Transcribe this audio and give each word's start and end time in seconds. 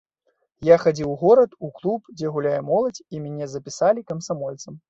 Я 0.67 0.77
хадзіў 0.83 1.11
у 1.11 1.17
горад, 1.25 1.53
у 1.67 1.69
клуб, 1.77 2.09
дзе 2.21 2.33
гуляе 2.39 2.57
моладзь, 2.73 3.05
і 3.17 3.23
мяне 3.27 3.53
запісалі 3.53 4.09
камсамольцам. 4.13 4.73